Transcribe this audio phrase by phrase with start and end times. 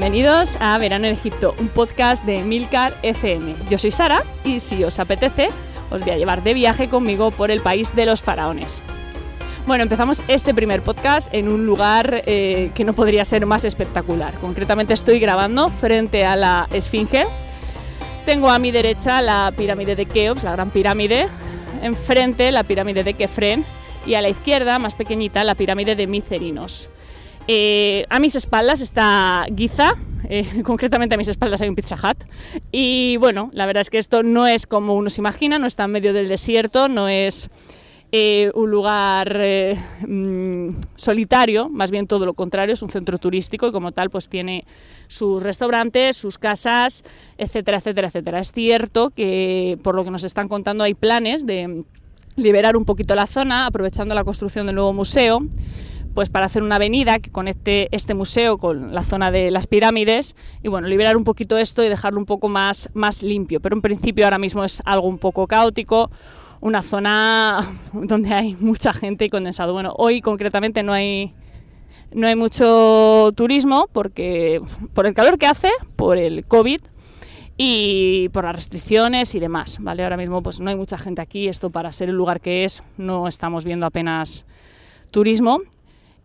[0.00, 3.56] Bienvenidos a Verano en Egipto, un podcast de Milcar FM.
[3.68, 5.48] Yo soy Sara y si os apetece,
[5.90, 8.80] os voy a llevar de viaje conmigo por el país de los faraones.
[9.66, 14.34] Bueno, empezamos este primer podcast en un lugar eh, que no podría ser más espectacular.
[14.34, 17.26] Concretamente estoy grabando frente a la Esfinge.
[18.24, 21.26] Tengo a mi derecha la pirámide de Keops, la gran pirámide,
[21.82, 23.64] enfrente la pirámide de Kefren
[24.06, 26.88] y a la izquierda, más pequeñita, la pirámide de Micerinos.
[27.50, 29.94] Eh, a mis espaldas está Giza,
[30.28, 32.22] eh, concretamente a mis espaldas hay un Pizza Hut.
[32.70, 35.84] Y bueno, la verdad es que esto no es como uno se imagina, no está
[35.84, 37.48] en medio del desierto, no es
[38.12, 39.40] eh, un lugar
[40.06, 44.28] mm, solitario, más bien todo lo contrario, es un centro turístico y como tal pues
[44.28, 44.66] tiene
[45.06, 47.02] sus restaurantes, sus casas,
[47.38, 48.40] etcétera, etcétera, etcétera.
[48.40, 51.84] Es cierto que por lo que nos están contando hay planes de
[52.36, 55.40] liberar un poquito la zona, aprovechando la construcción del nuevo museo
[56.18, 60.34] pues para hacer una avenida que conecte este museo con la zona de las pirámides
[60.64, 63.60] y bueno, liberar un poquito esto y dejarlo un poco más, más limpio.
[63.60, 66.10] Pero en principio ahora mismo es algo un poco caótico,
[66.60, 69.72] una zona donde hay mucha gente y condensado.
[69.72, 71.32] Bueno, hoy concretamente no hay
[72.12, 74.60] no hay mucho turismo porque
[74.94, 76.80] por el calor que hace, por el COVID
[77.56, 80.02] y por las restricciones y demás, ¿vale?
[80.02, 82.82] Ahora mismo pues no hay mucha gente aquí, esto para ser el lugar que es,
[82.96, 84.44] no estamos viendo apenas
[85.12, 85.60] turismo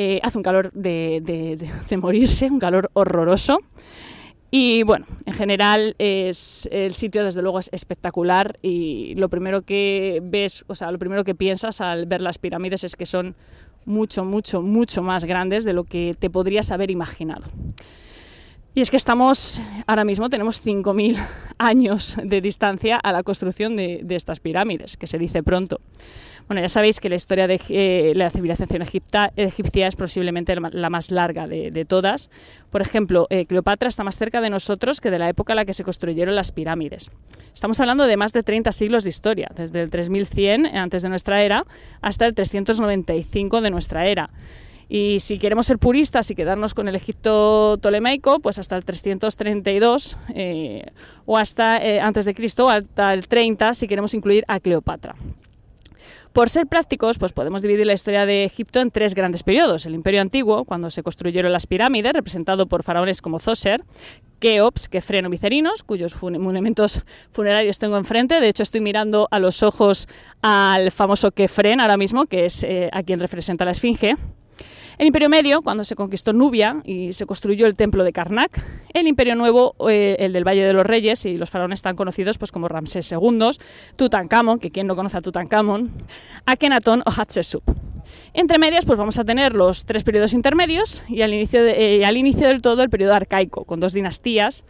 [0.00, 1.58] eh, hace un calor de,
[2.00, 3.58] morirse, un calor horroroso.
[4.48, 10.20] Y bueno, en general es, el sitio desde luego es espectacular y lo primero que
[10.22, 13.34] ves, o sea, lo primero que piensas al ver las pirámides es que son
[13.86, 17.48] mucho, mucho, mucho más grandes de lo que te podrías haber imaginado.
[18.74, 21.18] Y es que estamos, ahora mismo tenemos 5.000
[21.58, 25.80] años de distancia a la construcción de estas pirámides, que se dice pronto.
[26.48, 31.10] Bueno, ya sabéis que la historia de eh, la civilización egipcia es posiblemente la más
[31.10, 32.30] larga de, todas.
[32.70, 35.64] Por ejemplo, eh, Cleopatra está más cerca de nosotros que de la época en la
[35.66, 37.10] que se construyeron las pirámides.
[37.52, 41.42] Estamos hablando de más de 30 siglos de historia, desde el 3100 antes de nuestra
[41.42, 41.66] era
[42.00, 44.30] hasta el 395 de nuestra era.
[44.88, 50.16] Y si queremos ser puristas y quedarnos con el Egipto tolemaico, pues hasta el 332
[50.34, 50.86] eh,
[51.26, 55.14] o hasta antes de Cristo, hasta el 30 si queremos incluir a Cleopatra.
[56.32, 59.86] Por ser prácticos, pues podemos dividir la historia de Egipto en tres grandes periodos.
[59.86, 63.82] El Imperio Antiguo, cuando se construyeron las pirámides, representado por faraones como Zoser,
[64.38, 68.40] Keops, Kefren Micerinos, cuyos monumentos funerarios tengo enfrente.
[68.40, 70.06] De hecho, estoy mirando a los ojos
[70.42, 74.14] al famoso Kefren ahora mismo, que es eh, a quien representa la Esfinge.
[74.98, 78.60] El Imperio Medio, cuando se conquistó Nubia y se construyó el templo de Karnak.
[78.92, 82.36] El Imperio Nuevo, eh, el del Valle de los Reyes, y los faraones tan conocidos
[82.36, 83.50] pues, como Ramsés II,
[83.94, 85.92] Tutankamón, que quien no conoce a Tutankamón,
[86.46, 87.62] Akenatón o Hatshepsut.
[88.34, 92.16] Entre medias, pues vamos a tener los tres periodos intermedios y al inicio, eh, al
[92.16, 94.64] inicio del todo el periodo arcaico, con dos dinastías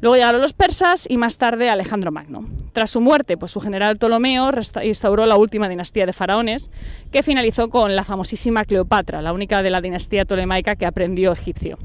[0.00, 2.46] Luego llegaron los persas y más tarde Alejandro Magno.
[2.72, 4.50] Tras su muerte, pues su general Ptolomeo
[4.82, 6.70] instauró la última dinastía de faraones,
[7.10, 11.78] que finalizó con la famosísima Cleopatra, la única de la dinastía tolemaica que aprendió egipcio.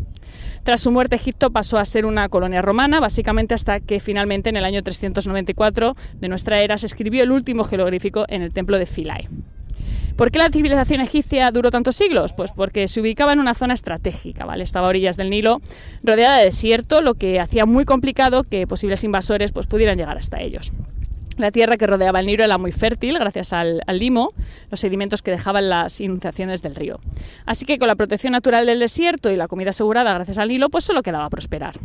[0.64, 4.58] Tras su muerte, Egipto pasó a ser una colonia romana, básicamente hasta que finalmente en
[4.58, 8.86] el año 394 de nuestra era se escribió el último jeroglífico en el templo de
[8.86, 9.30] Philae.
[10.20, 12.34] ¿Por qué la civilización egipcia duró tantos siglos?
[12.34, 14.66] Pues porque se ubicaba en una zona estratégica, ¿vale?
[14.66, 15.62] Estaba a orillas del Nilo,
[16.04, 20.42] rodeada de desierto, lo que hacía muy complicado que posibles invasores pues, pudieran llegar hasta
[20.42, 20.74] ellos.
[21.38, 24.34] La tierra que rodeaba el Nilo era muy fértil gracias al, limo,
[24.70, 27.00] los sedimentos que dejaban las inundaciones del río.
[27.46, 30.68] Así que con la protección natural del desierto y la comida asegurada gracias al Nilo,
[30.68, 31.80] pues solo quedaba prosperar.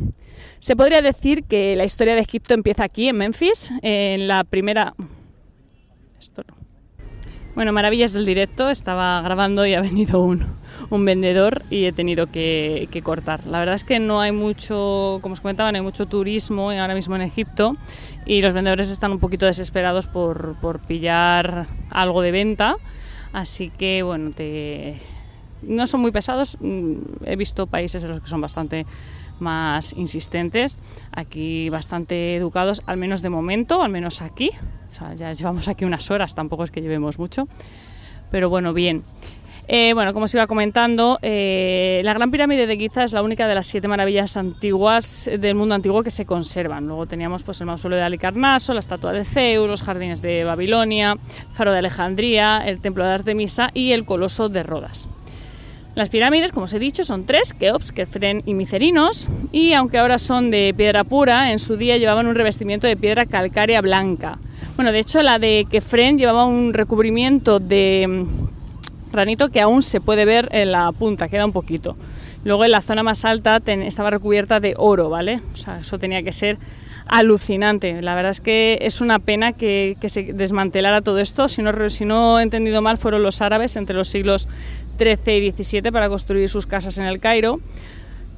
[0.59, 4.93] Se podría decir que la historia de Egipto empieza aquí, en Memphis, en la primera...
[6.19, 6.64] Esto no.
[7.55, 12.89] Bueno, maravillas del directo, estaba grabando y ha venido un, vendedor y he tenido que,
[13.05, 13.47] cortar.
[13.47, 16.95] La verdad es que no hay mucho, como os comentaba, no hay mucho turismo ahora
[16.95, 17.77] mismo en Egipto
[18.27, 22.77] y los vendedores están un poquito desesperados por, por pillar algo de venta.
[23.33, 24.33] Así que bueno,
[25.63, 26.59] no son muy pesados.
[26.61, 28.85] Mm, he visto países en los que son bastante
[29.41, 30.77] más insistentes,
[31.13, 34.51] aquí bastante educados, al menos de momento, al menos aquí.
[35.17, 37.49] ya llevamos aquí unas horas, tampoco es que llevemos mucho,
[38.31, 39.05] pero bueno, bien.
[39.67, 43.49] Eh, bueno, como os iba comentando, eh, la Gran Pirámide de Giza es la única
[43.49, 46.87] de las siete maravillas antiguas del mundo antiguo que se conservan.
[46.87, 51.13] Luego teníamos pues, el mausoleo de Alicarnaso, la estatua de Zeus, los jardines de Babilonia,
[51.13, 55.09] el faro de Alejandría, el templo de Artemisa y el coloso de Rodas.
[55.95, 60.19] Las pirámides, como os he dicho, son tres, Keops, Kefren y Micerinos, y aunque ahora
[60.19, 64.39] son de piedra pura, en su día llevaban un revestimiento de piedra calcárea blanca.
[64.75, 68.27] Bueno, de hecho la de Kefren llevaba un recubrimiento de
[69.13, 71.97] granito que aún se puede ver en la punta, queda un poquito.
[72.45, 75.41] Luego en la zona más alta estaba recubierta de oro, ¿vale?
[75.53, 76.59] O sea, eso tenía que ser
[77.07, 78.01] alucinante.
[78.03, 81.49] La verdad es que es una pena que, se desmantelara todo esto.
[81.49, 84.47] Si no, he entendido mal, fueron los árabes entre los siglos
[84.99, 87.61] XIII y XVII para construir sus casas en el Cairo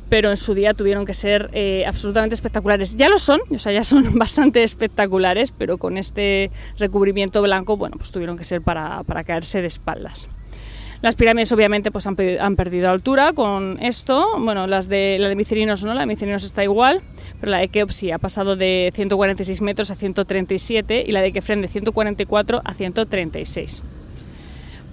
[0.09, 2.95] pero en su día tuvieron que ser eh, absolutamente espectaculares.
[2.95, 7.97] Ya lo son, o sea, ya son bastante espectaculares, pero con este recubrimiento blanco, bueno,
[7.97, 10.29] pues tuvieron que ser para caerse de espaldas.
[11.03, 12.17] Las pirámides obviamente pues han,
[12.57, 16.65] perdido altura con esto, bueno, las de, la de Micerinos no, la de Micerinos está
[16.65, 17.03] igual,
[17.41, 21.33] pero la de Keops sí, ha pasado de 146 metros a 137 y la de
[21.33, 23.83] Kefren de 144 a 136.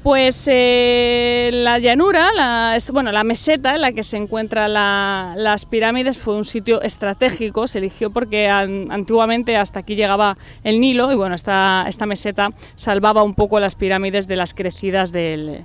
[0.03, 6.17] Pues eh, la llanura, la, bueno, la meseta en la que se encuentran las pirámides
[6.17, 11.35] fue un sitio estratégico, se eligió porque antiguamente hasta aquí llegaba el Nilo y bueno,
[11.35, 15.63] esta, esta meseta salvaba un poco las pirámides de las crecidas del,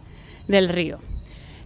[0.69, 0.99] río.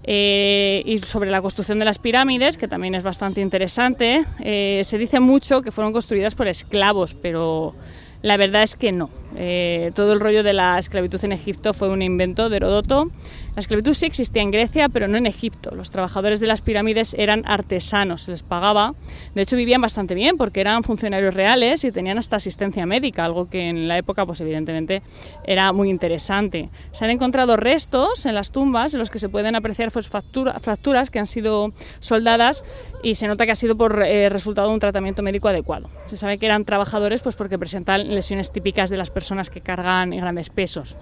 [0.05, 4.99] Eh, y sobre la construcción de las pirámides, que también es bastante interesante, eh, se
[4.99, 7.75] dice mucho que fueron construidas por esclavos, pero
[8.23, 9.11] la verdad es que no.
[9.37, 13.11] Eh, todo el rollo de la esclavitud en Egipto fue un invento de Herodoto.
[13.55, 15.75] La esclavitud sí existía en Grecia, pero no en Egipto.
[15.75, 18.95] Los trabajadores de las pirámides eran artesanos, se les pagaba.
[19.35, 23.51] De hecho, vivían bastante bien porque eran funcionarios reales y tenían hasta asistencia médica, algo
[23.51, 25.03] que en la época, pues evidentemente,
[25.45, 26.71] era muy interesante.
[26.93, 31.11] Se han encontrado restos en las tumbas en los que se pueden apreciar pues, fracturas
[31.11, 32.65] que han sido soldadas
[33.03, 35.91] y se nota que ha sido por eh, resultado de un tratamiento médico adecuado.
[36.07, 39.61] Se sabe que eran trabajadores pues porque presentan lesiones típicas de las personas personas que
[39.61, 40.99] cargan grandes pesos,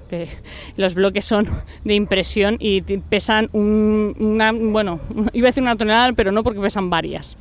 [0.76, 1.49] los bloques son
[1.84, 5.00] de impresión y pesan una, bueno,
[5.32, 7.38] iba a decir una tonelada, pero no porque pesan varias.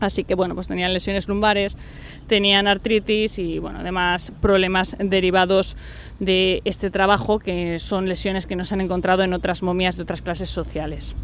[0.00, 1.76] Así que bueno, pues tenían lesiones lumbares,
[2.28, 5.76] tenían artritis y bueno, además problemas derivados
[6.18, 10.04] de este trabajo, que son lesiones que no se han encontrado en otras momias de
[10.04, 11.14] otras clases sociales.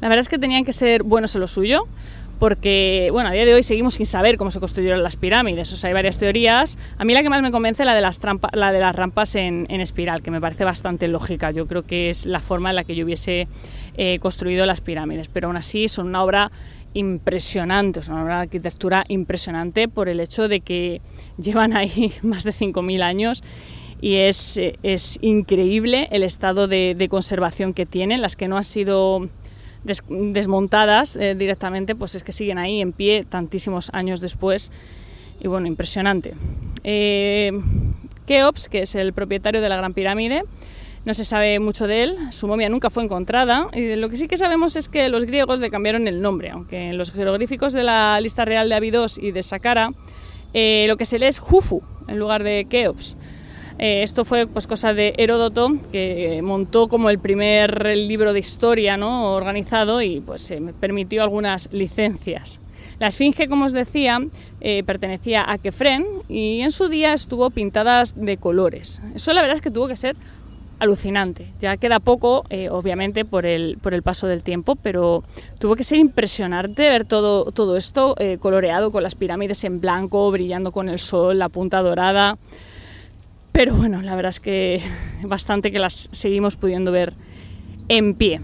[0.00, 1.84] La verdad es que tenían que ser buenos en lo suyo,
[2.40, 5.76] porque, bueno, a día de hoy seguimos sin saber cómo se construyeron las pirámides, o
[5.76, 6.78] sea, hay varias teorías.
[6.96, 8.18] A mí la que más me convence es la de las,
[8.54, 11.50] la de las rampas en, espiral, que me parece bastante lógica.
[11.50, 13.46] Yo creo que es la forma en la que yo hubiese
[13.94, 16.50] eh, construido las pirámides, pero aún así son una obra
[16.94, 21.02] impresionante, son una arquitectura impresionante por el hecho de que
[21.38, 23.44] llevan ahí más de 5.000 años
[24.00, 29.28] y es, es, increíble el estado de conservación que tienen, las que no han sido
[29.84, 34.70] desmontadas eh, directamente, pues es que siguen ahí en pie tantísimos años después.
[35.40, 36.34] Y bueno, impresionante.
[36.84, 37.52] Eh,
[38.26, 40.44] Keops, que es el propietario de la Gran Pirámide,
[41.04, 44.28] no se sabe mucho de él, su momia nunca fue encontrada y lo que sí
[44.28, 47.82] que sabemos es que los griegos le cambiaron el nombre, aunque en los jeroglíficos de
[47.82, 49.92] la lista real de Abidos y de Saqqara
[50.52, 53.16] eh, lo que se lee es Jufu en lugar de Keops.
[53.82, 58.98] Eh, esto fue pues, cosa de Heródoto, que montó como el primer libro de historia
[58.98, 59.32] ¿no?
[59.32, 62.60] organizado y pues, se permitió algunas licencias.
[62.98, 64.20] La esfinge, como os decía,
[64.60, 69.00] eh, pertenecía a Kefren y en su día estuvo pintada de colores.
[69.14, 70.14] Eso la verdad es que tuvo que ser
[70.78, 71.50] alucinante.
[71.58, 75.24] Ya queda poco, eh, obviamente, por el, por el paso del tiempo, pero
[75.58, 80.70] tuvo que ser impresionante ver todo, todo esto coloreado con las pirámides en blanco, brillando
[80.70, 82.36] con el sol, la punta dorada.
[83.52, 84.80] Pero bueno, la verdad es que
[85.22, 87.14] bastante que las seguimos pudiendo ver
[87.88, 88.40] en pie.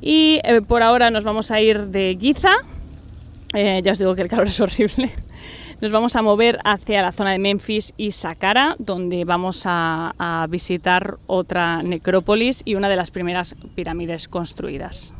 [0.00, 2.54] Y eh, por ahora nos vamos a ir de Giza.
[3.54, 5.10] Eh, ya os digo que el calor es horrible.
[5.80, 11.18] Nos vamos a mover hacia la zona de Memphis y Saqqara, donde vamos a visitar
[11.26, 15.14] otra necrópolis y una de las primeras pirámides construidas.